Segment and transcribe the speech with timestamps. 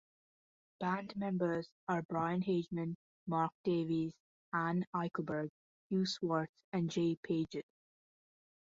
[0.79, 2.95] Band members are Brian Hageman,
[3.27, 4.15] Mark Davies,
[4.51, 5.51] Anne Eickelberg,
[5.89, 7.67] Hugh Swarts and Jay Paget.